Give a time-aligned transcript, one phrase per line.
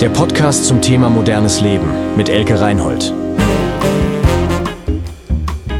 [0.00, 1.88] Der Podcast zum Thema modernes Leben
[2.18, 3.14] mit Elke Reinhold.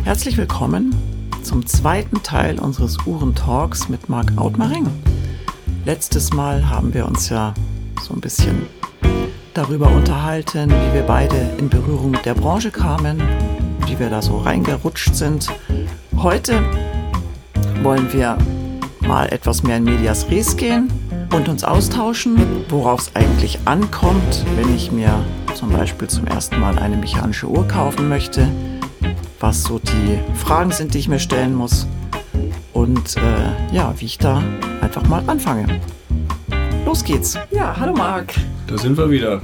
[0.05, 0.95] Herzlich willkommen
[1.43, 4.87] zum zweiten Teil unseres Uhrentalks mit Marc Outmaring.
[5.85, 7.53] Letztes Mal haben wir uns ja
[8.01, 8.65] so ein bisschen
[9.53, 13.21] darüber unterhalten, wie wir beide in Berührung mit der Branche kamen,
[13.87, 15.49] wie wir da so reingerutscht sind.
[16.17, 16.63] Heute
[17.83, 18.39] wollen wir
[19.03, 20.91] mal etwas mehr in Medias Res gehen
[21.33, 25.13] und uns austauschen, worauf es eigentlich ankommt, wenn ich mir
[25.55, 28.49] zum Beispiel zum ersten Mal eine mechanische Uhr kaufen möchte,
[29.41, 31.87] was so die Fragen sind, die ich mir stellen muss
[32.73, 34.43] und äh, ja, wie ich da
[34.81, 35.81] einfach mal anfange.
[36.85, 37.39] Los geht's.
[37.51, 38.35] Ja, hallo Marc.
[38.67, 39.41] Da sind wir wieder.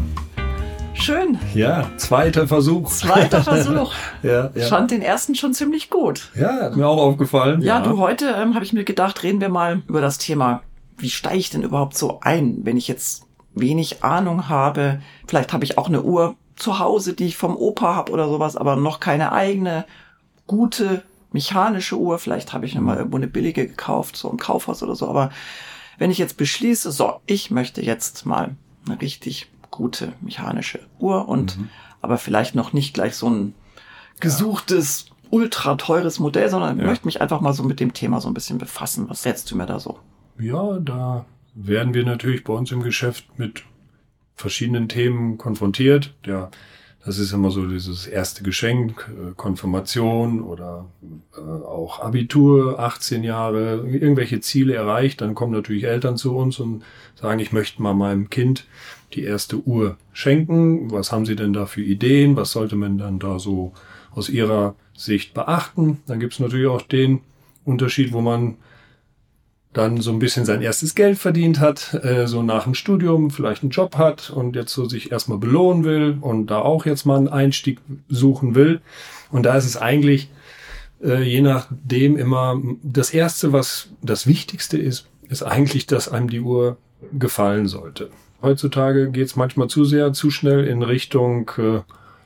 [0.94, 1.38] Schön.
[1.54, 2.90] Ja, zweiter Versuch.
[2.90, 3.92] Zweiter Versuch.
[4.22, 4.66] ja, ja.
[4.66, 6.30] Fand den ersten schon ziemlich gut.
[6.34, 7.60] Ja, hat mir auch aufgefallen.
[7.62, 7.82] Ja, ja.
[7.82, 10.62] du, heute ähm, habe ich mir gedacht, reden wir mal über das Thema,
[11.02, 15.02] wie steige ich denn überhaupt so ein, wenn ich jetzt wenig Ahnung habe.
[15.26, 18.56] Vielleicht habe ich auch eine Uhr zu Hause, die ich vom Opa habe oder sowas,
[18.56, 19.84] aber noch keine eigene
[20.46, 22.18] gute mechanische Uhr.
[22.18, 25.08] Vielleicht habe ich noch mal irgendwo eine billige gekauft, so im Kaufhaus oder so.
[25.08, 25.30] Aber
[25.98, 28.54] wenn ich jetzt beschließe, so, ich möchte jetzt mal
[28.86, 31.68] eine richtig gute mechanische Uhr und mhm.
[32.00, 33.54] aber vielleicht noch nicht gleich so ein
[34.20, 35.14] gesuchtes, ja.
[35.30, 36.86] ultra teures Modell, sondern ja.
[36.86, 39.08] möchte mich einfach mal so mit dem Thema so ein bisschen befassen.
[39.08, 39.98] Was setzt du mir da so?
[40.38, 43.62] Ja, da werden wir natürlich bei uns im Geschäft mit
[44.34, 46.14] verschiedenen Themen konfrontiert.
[46.24, 46.50] Ja,
[47.04, 50.86] das ist immer so dieses erste Geschenk, äh, Konfirmation oder
[51.36, 55.20] äh, auch Abitur, 18 Jahre, irgendwelche Ziele erreicht.
[55.20, 56.82] Dann kommen natürlich Eltern zu uns und
[57.14, 58.66] sagen, ich möchte mal meinem Kind
[59.14, 60.90] die erste Uhr schenken.
[60.92, 62.36] Was haben Sie denn da für Ideen?
[62.36, 63.72] Was sollte man dann da so
[64.12, 66.00] aus Ihrer Sicht beachten?
[66.06, 67.20] Dann gibt es natürlich auch den
[67.64, 68.56] Unterschied, wo man
[69.72, 73.62] dann so ein bisschen sein erstes Geld verdient hat, äh, so nach dem Studium vielleicht
[73.62, 77.16] einen Job hat und jetzt so sich erstmal belohnen will und da auch jetzt mal
[77.16, 78.80] einen Einstieg suchen will.
[79.30, 80.28] Und da ist es eigentlich
[81.02, 86.40] äh, je nachdem immer das Erste, was das Wichtigste ist, ist eigentlich, dass einem die
[86.40, 86.76] Uhr
[87.12, 88.10] gefallen sollte.
[88.40, 91.80] Heutzutage geht es manchmal zu sehr, zu schnell in Richtung, äh,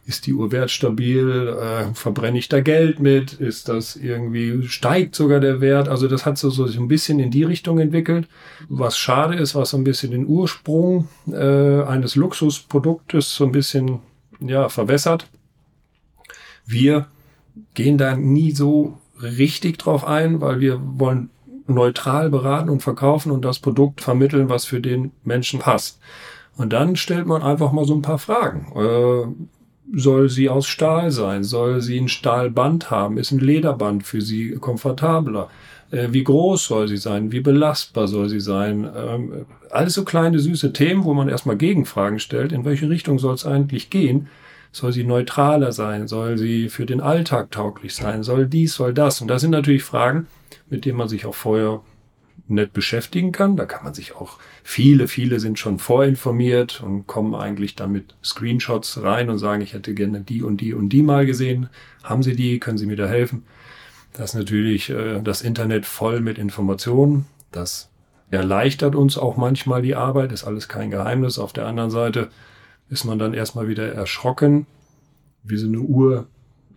[0.07, 5.41] ist die Uhr wertstabil, äh, verbrenne ich da Geld mit, ist das irgendwie, steigt sogar
[5.41, 5.89] der Wert.
[5.89, 8.29] Also das hat so, so ein bisschen in die Richtung entwickelt.
[8.69, 13.99] Was schade ist, was so ein bisschen den Ursprung äh, eines Luxusproduktes so ein bisschen
[14.39, 15.27] ja, verwässert.
[16.65, 17.07] Wir
[17.75, 21.31] gehen da nie so richtig drauf ein, weil wir wollen
[21.67, 25.99] neutral beraten und verkaufen und das Produkt vermitteln, was für den Menschen passt.
[26.57, 29.49] Und dann stellt man einfach mal so ein paar Fragen.
[29.95, 31.45] Soll sie aus Stahl sein?
[31.45, 33.19] Soll sie ein Stahlband haben?
[33.19, 35.49] Ist ein Lederband für sie komfortabler?
[35.91, 37.31] Äh, wie groß soll sie sein?
[37.31, 38.89] Wie belastbar soll sie sein?
[38.97, 42.53] Ähm, alles so kleine, süße Themen, wo man erstmal Gegenfragen stellt.
[42.53, 44.29] In welche Richtung soll es eigentlich gehen?
[44.73, 46.09] Soll sie neutraler sein?
[46.09, 48.23] Soll sie für den Alltag tauglich sein?
[48.23, 49.21] Soll dies, soll das?
[49.21, 50.27] Und das sind natürlich Fragen,
[50.69, 51.81] mit dem man sich auch vorher
[52.49, 53.57] nett beschäftigen kann.
[53.57, 58.15] Da kann man sich auch, viele, viele sind schon vorinformiert und kommen eigentlich dann mit
[58.23, 61.69] Screenshots rein und sagen, ich hätte gerne die und die und die mal gesehen.
[62.05, 62.61] Haben Sie die?
[62.61, 63.45] Können Sie mir da helfen?
[64.13, 67.27] Das ist natürlich äh, das Internet voll mit Informationen.
[67.53, 67.91] Das
[68.31, 71.39] erleichtert uns auch manchmal die Arbeit, ist alles kein Geheimnis.
[71.39, 72.31] Auf der anderen Seite
[72.89, 74.67] ist man dann erstmal wieder erschrocken,
[75.43, 76.27] wie so eine Uhr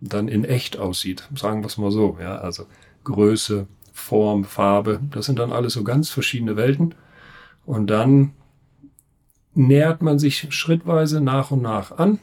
[0.00, 1.28] dann in echt aussieht.
[1.34, 2.18] Sagen wir es mal so.
[2.20, 2.66] Ja, also
[3.04, 3.66] Größe,
[4.00, 5.00] Form, Farbe.
[5.10, 6.94] Das sind dann alles so ganz verschiedene Welten.
[7.64, 8.32] Und dann
[9.54, 12.18] nähert man sich schrittweise nach und nach an.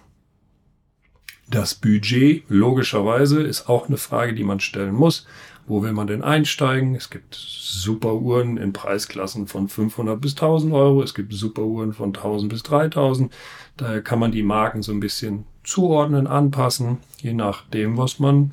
[1.50, 5.26] Das Budget, logischerweise, ist auch eine Frage, die man stellen muss.
[5.66, 6.96] Wo will man denn einsteigen?
[6.96, 11.04] Es gibt super Uhren in Preisklassen von 500 bis 1000 Euro.
[11.04, 13.34] Es gibt super Uhren von 1000 bis 3000.
[13.78, 18.52] Daher kann man die Marken so ein bisschen zuordnen, anpassen, je nachdem, was man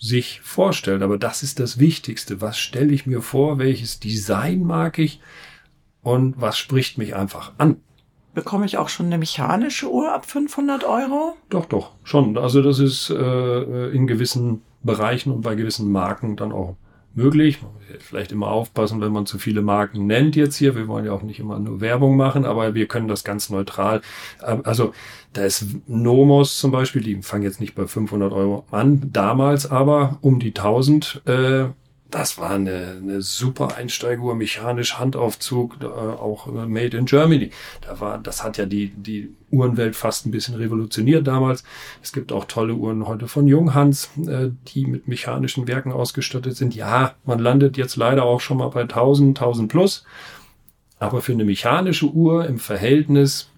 [0.00, 1.02] sich vorstellt.
[1.02, 2.40] Aber das ist das Wichtigste.
[2.40, 3.58] Was stelle ich mir vor?
[3.58, 5.20] Welches Design mag ich?
[6.02, 7.76] Und was spricht mich einfach an?
[8.32, 11.36] Bekomme ich auch schon eine mechanische Uhr ab 500 Euro?
[11.50, 12.38] Doch, doch, schon.
[12.38, 16.76] Also das ist äh, in gewissen Bereichen und bei gewissen Marken dann auch
[17.14, 17.62] möglich.
[17.62, 20.76] Man muss vielleicht immer aufpassen, wenn man zu viele Marken nennt jetzt hier.
[20.76, 24.00] Wir wollen ja auch nicht immer nur Werbung machen, aber wir können das ganz neutral.
[24.46, 24.92] Ähm, also
[25.32, 30.18] da ist Nomos zum Beispiel, die fangen jetzt nicht bei 500 Euro an, damals aber
[30.20, 31.64] um die 1000 äh,
[32.10, 37.50] das war eine, eine super Einsteiguhr, mechanisch Handaufzug, äh, auch made in Germany.
[37.82, 41.64] Da war, das hat ja die, die Uhrenwelt fast ein bisschen revolutioniert damals.
[42.02, 46.74] Es gibt auch tolle Uhren heute von Junghans, äh, die mit mechanischen Werken ausgestattet sind.
[46.74, 50.04] Ja, man landet jetzt leider auch schon mal bei 1000, 1000 plus.
[50.98, 53.48] Aber für eine mechanische Uhr im Verhältnis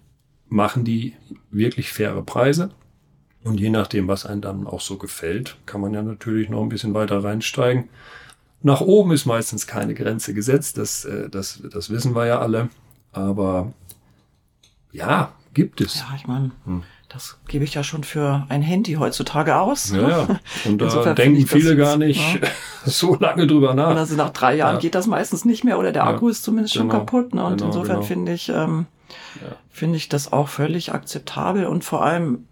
[0.47, 1.13] machen die
[1.51, 2.69] wirklich faire Preise.
[3.43, 6.69] Und je nachdem, was einem dann auch so gefällt, kann man ja natürlich noch ein
[6.69, 7.89] bisschen weiter reinsteigen.
[8.63, 12.69] Nach oben ist meistens keine Grenze gesetzt, das, äh, das, das wissen wir ja alle.
[13.11, 13.73] Aber
[14.91, 15.99] ja, gibt es.
[15.99, 16.83] Ja, ich meine, hm.
[17.09, 19.91] das gebe ich ja schon für ein Handy heutzutage aus.
[19.91, 20.39] Ja, ja.
[20.65, 22.47] Und da denken viele gar nicht ja.
[22.85, 23.91] so lange drüber nach.
[23.91, 24.79] Und also nach drei Jahren ja.
[24.79, 26.83] geht das meistens nicht mehr oder der Akku ist zumindest genau.
[26.85, 27.35] schon kaputt.
[27.35, 27.43] Ne?
[27.43, 28.07] Und genau, insofern genau.
[28.07, 28.85] finde ich, ähm,
[29.69, 32.45] finde ich das auch völlig akzeptabel und vor allem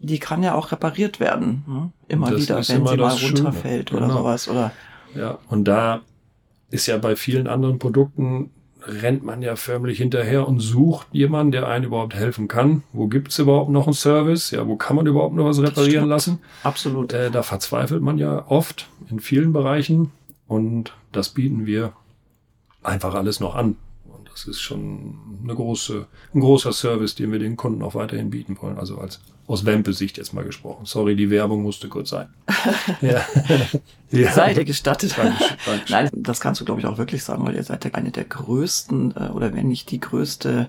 [0.00, 1.64] die kann ja auch repariert werden.
[1.66, 1.90] Ne?
[2.06, 4.00] Immer wieder, wenn immer sie mal runterfällt Schöne.
[4.00, 4.20] oder genau.
[4.20, 4.48] sowas.
[4.48, 4.70] Oder
[5.14, 6.02] ja, und da
[6.70, 8.50] ist ja bei vielen anderen Produkten
[8.82, 12.82] rennt man ja förmlich hinterher und sucht jemanden, der einen überhaupt helfen kann.
[12.92, 14.50] Wo gibt's überhaupt noch einen Service?
[14.50, 16.40] Ja, wo kann man überhaupt noch was reparieren lassen?
[16.62, 17.12] Absolut.
[17.12, 20.12] Äh, da verzweifelt man ja oft in vielen Bereichen
[20.46, 21.92] und das bieten wir
[22.82, 23.76] einfach alles noch an.
[24.38, 28.56] Das ist schon eine große, ein großer Service, den wir den Kunden auch weiterhin bieten
[28.60, 28.78] wollen.
[28.78, 30.84] Also als aus Wempe-Sicht jetzt mal gesprochen.
[30.84, 32.28] Sorry, die Werbung musste kurz sein.
[33.00, 33.24] ja.
[34.10, 34.32] ja.
[34.32, 35.16] Seid ihr gestattet?
[35.16, 35.80] Dankeschön, Dankeschön.
[35.88, 38.24] Nein, das kannst du, glaube ich, auch wirklich sagen, weil ihr seid ja eine der
[38.24, 40.68] größten, äh, oder wenn nicht die größte,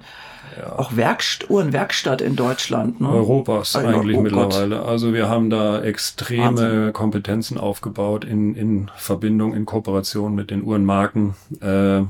[0.57, 0.79] ja.
[0.79, 3.01] auch Werkst Uhrenwerkstatt in Deutschland.
[3.01, 3.09] Ne?
[3.09, 4.77] Europas also, eigentlich oh mittlerweile.
[4.77, 4.87] Gott.
[4.87, 6.93] Also wir haben da extreme Wahnsinn.
[6.93, 11.35] Kompetenzen aufgebaut in, in Verbindung, in Kooperation mit den Uhrenmarken.
[11.59, 12.03] Äh,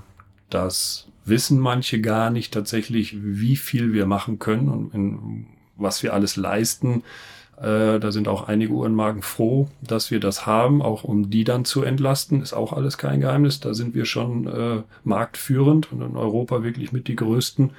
[0.51, 6.13] das wissen manche gar nicht tatsächlich, wie viel wir machen können und in, was wir
[6.13, 7.03] alles leisten.
[7.57, 11.65] Äh, da sind auch einige Uhrenmarken froh, dass wir das haben, auch um die dann
[11.65, 13.59] zu entlasten, ist auch alles kein Geheimnis.
[13.59, 17.71] Da sind wir schon äh, marktführend und in Europa wirklich mit die größten,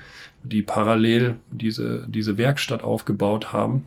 [0.42, 3.86] die parallel diese, diese Werkstatt aufgebaut haben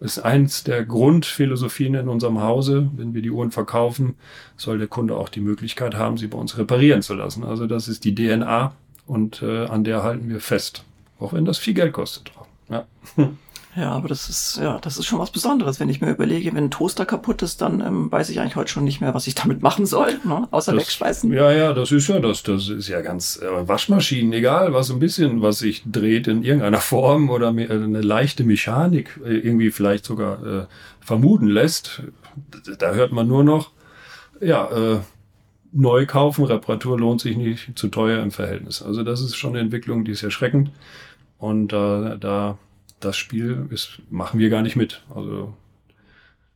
[0.00, 2.90] ist eins der Grundphilosophien in unserem Hause.
[2.96, 4.14] Wenn wir die Uhren verkaufen,
[4.56, 7.44] soll der Kunde auch die Möglichkeit haben, sie bei uns reparieren zu lassen.
[7.44, 8.72] Also das ist die DNA
[9.06, 10.84] und äh, an der halten wir fest.
[11.18, 12.30] Auch wenn das viel Geld kostet.
[12.68, 12.86] Ja.
[13.76, 15.78] Ja, aber das ist, ja, das ist schon was Besonderes.
[15.78, 18.70] Wenn ich mir überlege, wenn ein Toaster kaputt ist, dann ähm, weiß ich eigentlich heute
[18.70, 20.48] schon nicht mehr, was ich damit machen soll, ne?
[20.50, 21.32] außer das, wegschmeißen.
[21.32, 22.42] Ja, ja, das ist ja das.
[22.42, 26.80] Das ist ja ganz äh, Waschmaschinen, egal, was ein bisschen, was sich dreht in irgendeiner
[26.80, 30.66] Form oder äh, eine leichte Mechanik äh, irgendwie vielleicht sogar äh,
[31.00, 32.02] vermuten lässt.
[32.78, 33.70] Da hört man nur noch,
[34.40, 35.00] ja, äh,
[35.72, 38.82] neu kaufen, Reparatur lohnt sich nicht, zu teuer im Verhältnis.
[38.82, 40.70] Also das ist schon eine Entwicklung, die ist erschreckend.
[41.38, 42.58] Und äh, da
[43.00, 45.02] das Spiel ist, machen wir gar nicht mit.
[45.14, 45.54] Also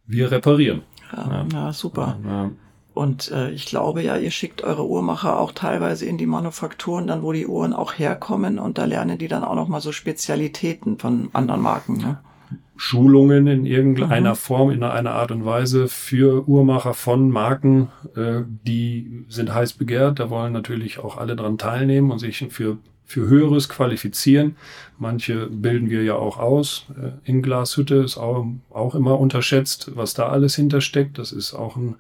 [0.07, 0.83] wir reparieren.
[1.17, 1.47] Ja, ja.
[1.53, 2.19] ja super.
[2.25, 2.51] Ja.
[2.95, 7.23] Und äh, ich glaube ja, ihr schickt eure Uhrmacher auch teilweise in die Manufakturen, dann
[7.23, 10.99] wo die Uhren auch herkommen und da lernen die dann auch noch mal so Spezialitäten
[10.99, 11.97] von anderen Marken.
[11.97, 12.19] Ne?
[12.77, 14.37] Schulungen in irgendeiner mhm.
[14.37, 20.19] Form, in einer Art und Weise für Uhrmacher von Marken, äh, die sind heiß begehrt.
[20.19, 24.57] Da wollen natürlich auch alle dran teilnehmen und sich für für Höheres qualifizieren.
[24.99, 26.87] Manche bilden wir ja auch aus.
[26.97, 31.19] Äh, in Glashütte ist auch, auch immer unterschätzt, was da alles hintersteckt.
[31.19, 31.97] Das ist auch ein,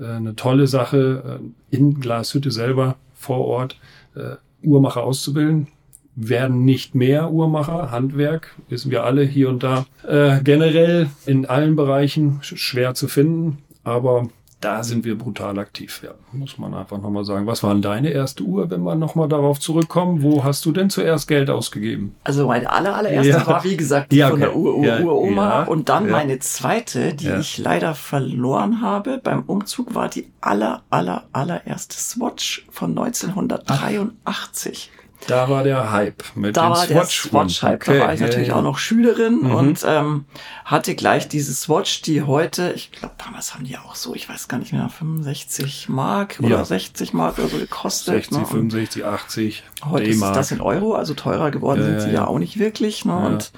[0.00, 3.78] äh, eine tolle Sache, äh, in Glashütte selber vor Ort
[4.64, 5.68] Uhrmacher auszubilden.
[6.16, 9.86] Werden nicht mehr Uhrmacher, Handwerk, wissen wir alle hier und da.
[10.42, 14.28] generell in allen Bereichen schwer zu finden, aber
[14.60, 16.10] da sind wir brutal aktiv, ja.
[16.32, 17.46] Muss man einfach nochmal sagen.
[17.46, 20.22] Was war denn deine erste Uhr, wenn wir nochmal darauf zurückkommen?
[20.22, 22.16] Wo hast du denn zuerst Geld ausgegeben?
[22.24, 23.46] Also meine aller, allererste ja.
[23.46, 24.32] war, wie gesagt, die ja, okay.
[24.32, 25.60] von der Ur-Ur-Uroma.
[25.60, 30.82] Ja, und dann meine zweite, die ich leider verloren habe beim Umzug, war die aller,
[30.90, 34.90] aller, allererste Swatch von 1983.
[34.92, 34.98] Ach.
[35.26, 36.88] Da war der Hype mit da dem war Swatch.
[36.88, 37.82] Der Swatch Hype.
[37.82, 37.98] Okay.
[37.98, 38.60] Da war ich natürlich ja, ja.
[38.60, 39.54] auch noch Schülerin mhm.
[39.54, 40.24] und ähm,
[40.64, 44.48] hatte gleich diese Swatch, die heute, ich glaube, damals haben die auch so, ich weiß
[44.48, 46.64] gar nicht mehr, 65 Mark oder ja.
[46.64, 48.14] 60 Mark oder so gekostet.
[48.14, 48.46] 60, ne?
[48.46, 49.64] 65, 80.
[49.84, 53.04] Heute ist das in Euro, also teurer geworden sind sie ja, auch nicht wirklich.
[53.04, 53.14] Ne?
[53.16, 53.52] und,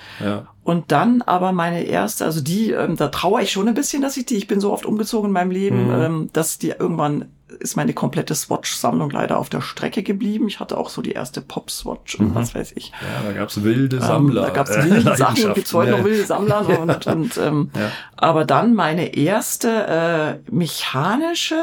[0.62, 4.16] und dann aber meine erste, also die, ähm, da trauere ich schon ein bisschen, dass
[4.16, 6.02] ich die, ich bin so oft umgezogen in meinem Leben, mhm.
[6.02, 7.26] ähm, dass die irgendwann
[7.58, 10.48] ist meine komplette Swatch-Sammlung leider auf der Strecke geblieben.
[10.48, 12.34] Ich hatte auch so die erste Pop-Swatch und mhm.
[12.34, 12.90] was weiß ich.
[12.90, 14.42] Ja, da gab's wilde ähm, Sammler.
[14.42, 16.78] Ähm, da gab's wilde Sachen, gibt's heute noch wilde Sammler.
[16.80, 17.90] und, und, ähm, ja.
[18.16, 21.60] Aber dann meine erste äh, mechanische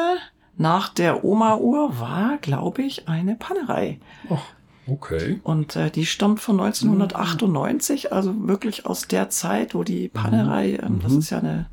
[0.57, 3.99] nach der Oma-Uhr war, glaube ich, eine Pannerei.
[4.29, 4.39] Oh.
[4.89, 5.41] Okay.
[5.43, 10.99] Und äh, die stammt von 1998, also wirklich aus der Zeit, wo die Pannerei, ähm,
[11.03, 11.19] das mhm.
[11.19, 11.67] ist ja eine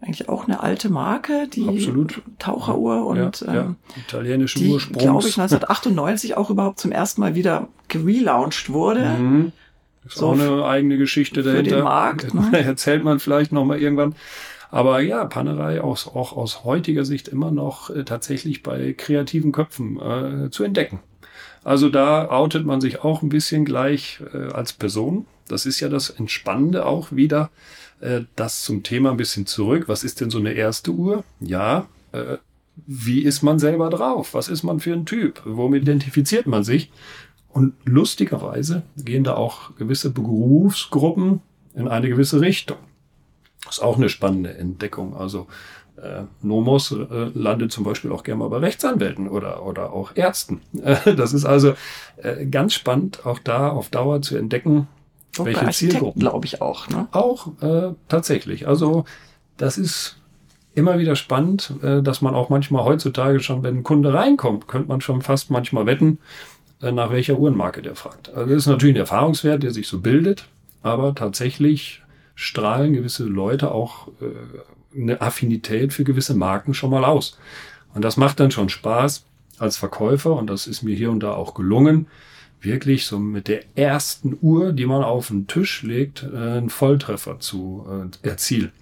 [0.00, 2.22] eigentlich auch eine alte Marke, die Absolut.
[2.38, 3.60] Taucheruhr und ja, ja.
[3.62, 9.04] Ähm, italienischen die, glaube ich, 1998 auch überhaupt zum ersten Mal wieder gelauncht wurde.
[9.04, 9.52] Mhm.
[10.04, 11.70] Ist so auch eine eigene Geschichte dahinter.
[11.70, 12.60] Für den Markt, ne?
[12.60, 14.14] Erzählt man vielleicht noch mal irgendwann.
[14.70, 19.98] Aber ja, Pannerei aus, auch aus heutiger Sicht immer noch äh, tatsächlich bei kreativen Köpfen
[20.00, 21.00] äh, zu entdecken.
[21.64, 25.26] Also da outet man sich auch ein bisschen gleich äh, als Person.
[25.48, 27.50] Das ist ja das Entspannende auch wieder.
[28.00, 29.84] Äh, das zum Thema ein bisschen zurück.
[29.88, 31.24] Was ist denn so eine erste Uhr?
[31.40, 32.38] Ja, äh,
[32.86, 34.34] wie ist man selber drauf?
[34.34, 35.42] Was ist man für ein Typ?
[35.44, 36.90] Womit identifiziert man sich?
[37.48, 41.40] Und lustigerweise gehen da auch gewisse Berufsgruppen
[41.74, 42.76] in eine gewisse Richtung.
[43.64, 45.16] Das ist auch eine spannende Entdeckung.
[45.16, 45.46] Also
[45.96, 50.60] äh, Nomos äh, landet zum Beispiel auch gerne mal bei Rechtsanwälten oder, oder auch Ärzten.
[50.82, 51.74] Äh, das ist also
[52.18, 54.88] äh, ganz spannend, auch da auf Dauer zu entdecken,
[55.38, 56.20] Und welche Zielgruppen.
[56.20, 56.88] glaube ich auch.
[56.88, 57.08] Ne?
[57.12, 58.66] Auch äh, tatsächlich.
[58.68, 59.04] Also
[59.56, 60.16] das ist
[60.74, 64.88] immer wieder spannend, äh, dass man auch manchmal heutzutage schon, wenn ein Kunde reinkommt, könnte
[64.88, 66.18] man schon fast manchmal wetten,
[66.82, 68.28] äh, nach welcher Uhrenmarke der fragt.
[68.28, 70.46] Also das ist natürlich ein Erfahrungswert, der sich so bildet,
[70.82, 72.02] aber tatsächlich
[72.34, 77.38] strahlen gewisse Leute auch äh, eine Affinität für gewisse Marken schon mal aus.
[77.94, 79.24] Und das macht dann schon Spaß
[79.58, 82.06] als Verkäufer und das ist mir hier und da auch gelungen,
[82.66, 87.40] wirklich so mit der ersten Uhr, die man auf den Tisch legt, äh, einen Volltreffer
[87.40, 87.86] zu
[88.22, 88.72] äh, erzielen.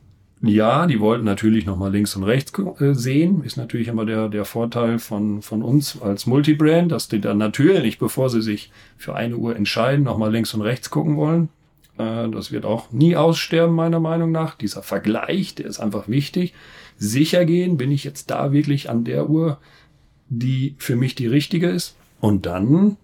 [0.42, 3.44] Ja, die wollten natürlich nochmal links und rechts äh, sehen.
[3.44, 7.98] Ist natürlich immer der, der Vorteil von, von uns als Multibrand, dass die dann natürlich,
[7.98, 11.48] bevor sie sich für eine Uhr entscheiden, nochmal links und rechts gucken wollen.
[11.96, 14.56] Das wird auch nie aussterben, meiner Meinung nach.
[14.56, 16.52] Dieser Vergleich, der ist einfach wichtig.
[16.98, 19.58] Sicher gehen, bin ich jetzt da wirklich an der Uhr,
[20.28, 21.94] die für mich die richtige ist.
[22.20, 22.96] Und dann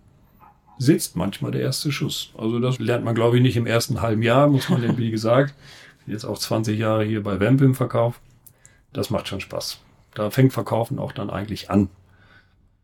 [0.80, 2.30] sitzt manchmal der erste Schuss.
[2.38, 5.54] Also das lernt man, glaube ich, nicht im ersten halben Jahr, muss man, wie gesagt,
[6.06, 8.18] jetzt auch 20 Jahre hier bei Vamp im Verkauf.
[8.92, 9.78] Das macht schon Spaß.
[10.14, 11.90] Da fängt Verkaufen auch dann eigentlich an.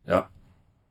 [0.07, 0.29] Ja.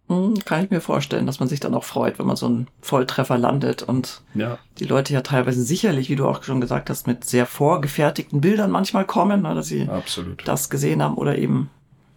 [0.10, 2.68] Hm, kann ich mir vorstellen, dass man sich dann auch freut, wenn man so einen
[2.82, 4.58] Volltreffer landet und ja.
[4.80, 8.72] die Leute ja teilweise sicherlich, wie du auch schon gesagt hast, mit sehr vorgefertigten Bildern
[8.72, 10.48] manchmal kommen, ne, dass sie Absolut.
[10.48, 11.70] das gesehen haben oder eben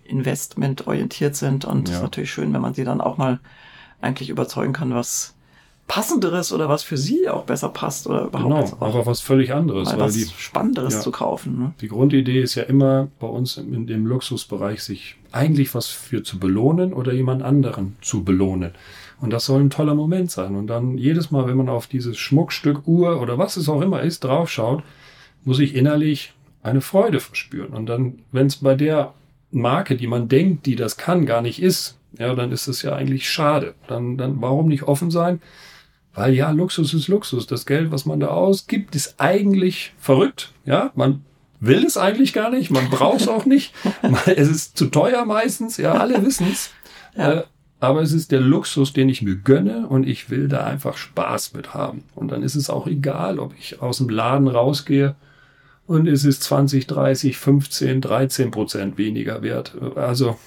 [0.05, 1.67] investmentorientiert sind.
[1.67, 1.97] Und es ja.
[1.99, 3.39] ist natürlich schön, wenn man sie dann auch mal
[4.01, 5.35] eigentlich überzeugen kann, was
[5.89, 9.91] passenderes oder was für sie auch besser passt oder überhaupt genau, auch was völlig anderes,
[9.91, 11.59] weil was die, spannenderes ja, zu kaufen.
[11.59, 11.73] Ne?
[11.81, 16.39] Die Grundidee ist ja immer bei uns in dem Luxusbereich sich eigentlich was für zu
[16.39, 18.73] belohnen oder jemand anderen zu belohnen.
[19.21, 20.55] Und das soll ein toller Moment sein.
[20.55, 24.03] Und dann jedes Mal, wenn man auf dieses Schmuckstück Uhr oder was es auch immer
[24.03, 24.83] ist, draufschaut,
[25.45, 27.73] muss ich innerlich eine Freude verspüren.
[27.73, 29.15] Und dann, wenn es bei der
[29.51, 32.95] Marke, die man denkt, die das kann, gar nicht ist, ja, dann ist es ja
[32.95, 33.75] eigentlich schade.
[33.87, 35.41] Dann, dann warum nicht offen sein?
[36.15, 37.47] Weil ja, Luxus ist Luxus.
[37.47, 40.53] Das Geld, was man da ausgibt, ist eigentlich verrückt.
[40.65, 41.25] Ja, man
[41.61, 42.71] will es eigentlich gar nicht.
[42.71, 43.73] Man braucht es auch nicht.
[44.27, 45.77] es ist zu teuer meistens.
[45.77, 46.71] Ja, alle wissen es.
[47.17, 47.33] Ja.
[47.33, 47.43] Äh,
[47.81, 51.53] aber es ist der Luxus, den ich mir gönne und ich will da einfach Spaß
[51.55, 52.03] mit haben.
[52.17, 55.15] Und dann ist es auch egal, ob ich aus dem Laden rausgehe
[55.89, 59.75] und es ist 20, 30, 15, 13 Prozent weniger wert.
[59.97, 60.39] Also,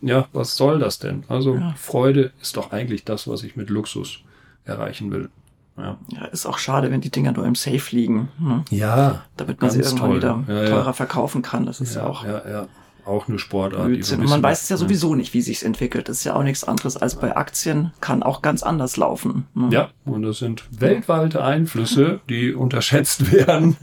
[0.00, 1.24] ja, was soll das denn?
[1.28, 1.74] Also, ja.
[1.76, 4.20] Freude ist doch eigentlich das, was ich mit Luxus
[4.64, 5.28] erreichen will.
[5.76, 5.98] Ja.
[6.08, 8.30] ja, ist auch schade, wenn die Dinger nur im Safe liegen.
[8.38, 8.64] Ne?
[8.70, 9.26] Ja.
[9.36, 10.16] Damit man sie irgendwann toll.
[10.16, 11.66] wieder ja, teurer verkaufen kann.
[11.66, 12.24] Das ist ja, auch.
[12.24, 12.68] Ja, ja.
[13.06, 13.86] Auch eine Sportart.
[13.86, 16.08] Und man weiß es ja sowieso nicht, wie sich's entwickelt.
[16.08, 17.92] Das ist ja auch nichts anderes als bei Aktien.
[18.00, 19.46] Kann auch ganz anders laufen.
[19.54, 19.68] Ne?
[19.70, 23.76] Ja, und das sind weltweite Einflüsse, die unterschätzt werden.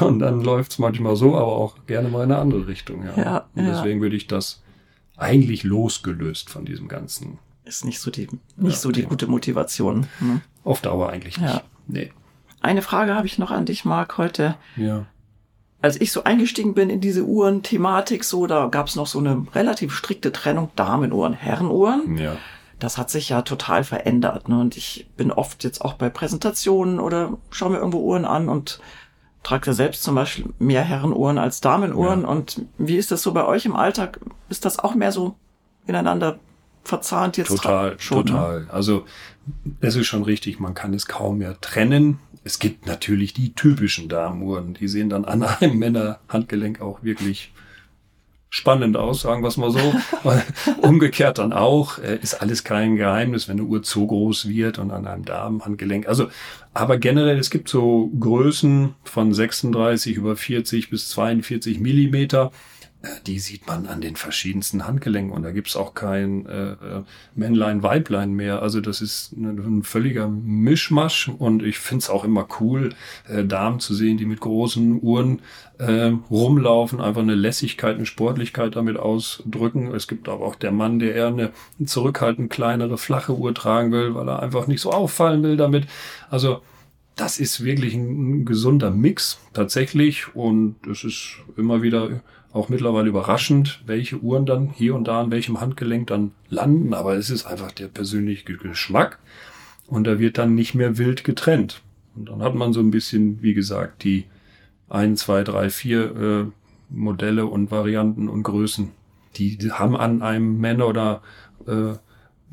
[0.00, 3.04] Und dann läuft's manchmal so, aber auch gerne mal in eine andere Richtung.
[3.04, 3.16] Ja.
[3.16, 4.60] ja und deswegen würde ich das
[5.16, 10.06] eigentlich losgelöst von diesem ganzen ist nicht so die, nicht ja, so die gute Motivation.
[10.20, 10.42] Ne?
[10.64, 11.54] Auf Dauer eigentlich nicht.
[11.54, 11.62] Ja.
[11.86, 12.12] Nee.
[12.60, 14.56] Eine Frage habe ich noch an dich, Marc, heute.
[14.76, 15.06] Ja.
[15.84, 19.46] Als ich so eingestiegen bin in diese Uhren-Thematik, so, da gab es noch so eine
[19.54, 22.16] relativ strikte Trennung Damenuhren, Herrenuhren.
[22.16, 22.36] Ja.
[22.78, 24.48] Das hat sich ja total verändert.
[24.48, 24.58] Ne?
[24.58, 28.80] Und ich bin oft jetzt auch bei Präsentationen oder schaue mir irgendwo Uhren an und
[29.42, 32.22] trage selbst zum Beispiel mehr Herrenuhren als Damenuhren.
[32.22, 32.28] Ja.
[32.28, 34.20] Und wie ist das so bei euch im Alltag?
[34.48, 35.34] Ist das auch mehr so
[35.86, 36.38] ineinander
[36.84, 38.18] verzahnt jetzt total, schon.
[38.18, 38.24] Ne?
[38.24, 38.60] Total.
[38.62, 38.66] Ne?
[38.70, 39.04] Also
[39.80, 42.18] es ist schon richtig, man kann es kaum mehr trennen.
[42.44, 47.52] Es gibt natürlich die typischen Damenuhren, die sehen dann an einem Männerhandgelenk auch wirklich
[48.54, 49.94] spannend aus, sagen wir es mal so.
[50.80, 54.92] Umgekehrt dann auch, äh, ist alles kein Geheimnis, wenn eine Uhr zu groß wird und
[54.92, 56.06] an einem Damenhandgelenk.
[56.06, 56.28] Also,
[56.72, 62.52] aber generell, es gibt so Größen von 36 über 40 bis 42 Millimeter
[63.26, 66.76] die sieht man an den verschiedensten Handgelenken und da gibt's auch kein äh, äh,
[67.34, 68.62] Männlein, Weiblein mehr.
[68.62, 72.90] Also das ist ein völliger Mischmasch und ich find's auch immer cool,
[73.28, 75.42] äh, Damen zu sehen, die mit großen Uhren
[75.78, 79.92] äh, rumlaufen, einfach eine Lässigkeit, eine Sportlichkeit damit ausdrücken.
[79.94, 81.52] Es gibt aber auch der Mann, der eher eine
[81.84, 85.86] zurückhaltend kleinere, flache Uhr tragen will, weil er einfach nicht so auffallen will damit.
[86.30, 86.60] Also
[87.16, 92.20] das ist wirklich ein, gesunder Mix tatsächlich und es ist immer wieder
[92.54, 97.16] auch mittlerweile überraschend, welche Uhren dann hier und da an welchem Handgelenk dann landen, aber
[97.16, 99.18] es ist einfach der persönliche Geschmack
[99.88, 101.82] und da wird dann nicht mehr wild getrennt.
[102.14, 104.26] Und dann hat man so ein bisschen, wie gesagt, die
[104.88, 106.44] ein, zwei, drei, vier äh,
[106.90, 108.92] Modelle und Varianten und Größen.
[109.34, 111.22] Die, die haben an einem Männer- oder
[111.66, 111.94] äh,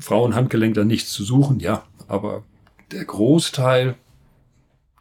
[0.00, 2.42] Frauenhandgelenk dann nichts zu suchen, ja, aber
[2.90, 3.94] der Großteil,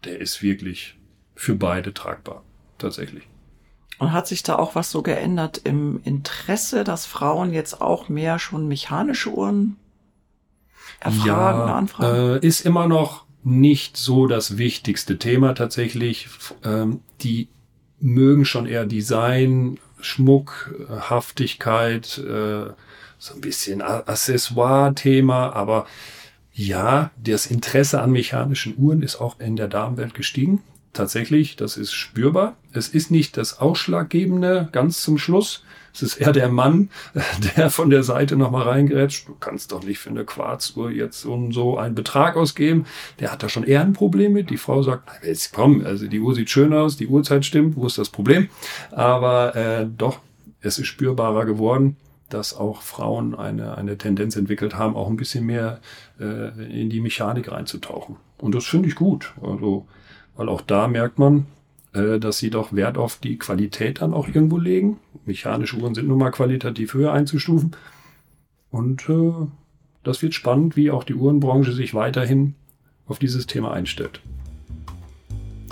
[0.05, 0.99] der ist wirklich
[1.33, 2.43] für beide tragbar,
[2.77, 3.30] tatsächlich.
[4.01, 8.39] Und hat sich da auch was so geändert im Interesse, dass Frauen jetzt auch mehr
[8.39, 9.77] schon mechanische Uhren
[10.99, 12.41] erfragen, ja, anfragen?
[12.41, 16.29] Äh, ist immer noch nicht so das wichtigste Thema tatsächlich.
[16.63, 17.47] Ähm, die
[17.99, 22.71] mögen schon eher Design, Schmuck, Haftigkeit, äh,
[23.19, 25.85] so ein bisschen Accessoire-Thema, aber
[26.53, 31.93] ja, das Interesse an mechanischen Uhren ist auch in der Damenwelt gestiegen tatsächlich, das ist
[31.93, 32.55] spürbar.
[32.73, 35.63] Es ist nicht das Ausschlaggebende ganz zum Schluss.
[35.93, 36.89] Es ist eher der Mann,
[37.57, 39.27] der von der Seite nochmal reingrätscht.
[39.27, 42.85] Du kannst doch nicht für eine Quarzuhr jetzt so, so einen Betrag ausgeben.
[43.19, 44.49] Der hat da schon eher ein Problem mit.
[44.49, 47.87] Die Frau sagt, jetzt komm, also die Uhr sieht schön aus, die Uhrzeit stimmt, wo
[47.87, 48.49] ist das Problem?
[48.91, 50.19] Aber äh, doch,
[50.61, 51.97] es ist spürbarer geworden
[52.33, 55.79] dass auch Frauen eine, eine Tendenz entwickelt haben, auch ein bisschen mehr
[56.19, 58.15] äh, in die Mechanik reinzutauchen.
[58.37, 59.33] Und das finde ich gut.
[59.41, 59.85] Also
[60.41, 61.45] weil auch da merkt man,
[61.93, 64.97] äh, dass sie doch Wert auf die Qualität dann auch irgendwo legen.
[65.23, 67.75] Mechanische Uhren sind nun mal qualitativ höher einzustufen.
[68.71, 69.33] Und äh,
[70.03, 72.55] das wird spannend, wie auch die Uhrenbranche sich weiterhin
[73.05, 74.19] auf dieses Thema einstellt.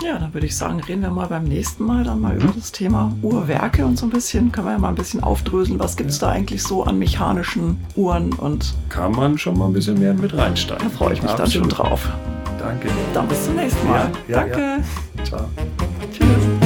[0.04, 2.42] Ja, dann würde ich sagen, reden wir mal beim nächsten Mal dann mal mhm.
[2.42, 5.80] über das Thema Uhrwerke und so ein bisschen, können wir ja mal ein bisschen aufdröseln,
[5.80, 6.28] was gibt es ja.
[6.28, 8.72] da eigentlich so an mechanischen Uhren und.
[8.88, 10.84] Kann man schon mal ein bisschen mehr mit reinsteigen.
[10.84, 11.54] Da freue ich mich Absolut.
[11.54, 12.08] dann schon drauf.
[12.60, 12.88] Danke.
[13.14, 14.10] Dann bis zum nächsten Mal.
[14.28, 14.84] Ja, ja, Danke.
[15.24, 15.48] Ciao.
[16.12, 16.59] Tschüss.